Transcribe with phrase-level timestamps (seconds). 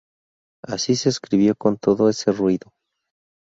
[0.65, 2.71] Así se escribió, con todo ese ruido.